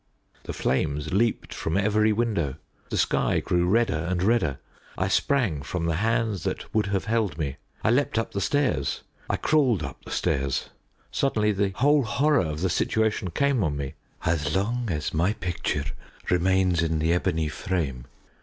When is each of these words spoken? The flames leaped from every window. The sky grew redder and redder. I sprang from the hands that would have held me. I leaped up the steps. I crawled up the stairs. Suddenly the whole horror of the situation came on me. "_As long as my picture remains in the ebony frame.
The 0.45 0.51
flames 0.53 1.13
leaped 1.13 1.53
from 1.53 1.77
every 1.77 2.11
window. 2.11 2.55
The 2.89 2.97
sky 2.97 3.39
grew 3.39 3.67
redder 3.69 4.07
and 4.09 4.23
redder. 4.23 4.57
I 4.97 5.07
sprang 5.07 5.61
from 5.61 5.85
the 5.85 5.97
hands 5.97 6.41
that 6.41 6.73
would 6.73 6.87
have 6.87 7.05
held 7.05 7.37
me. 7.37 7.57
I 7.83 7.91
leaped 7.91 8.17
up 8.17 8.31
the 8.31 8.41
steps. 8.41 9.01
I 9.29 9.35
crawled 9.35 9.83
up 9.83 10.03
the 10.03 10.09
stairs. 10.09 10.69
Suddenly 11.11 11.51
the 11.51 11.73
whole 11.75 12.01
horror 12.03 12.39
of 12.39 12.61
the 12.61 12.69
situation 12.71 13.29
came 13.29 13.63
on 13.63 13.77
me. 13.77 13.93
"_As 14.23 14.55
long 14.55 14.89
as 14.89 15.13
my 15.13 15.33
picture 15.33 15.85
remains 16.31 16.81
in 16.81 16.97
the 16.97 17.13
ebony 17.13 17.47
frame. 17.47 18.05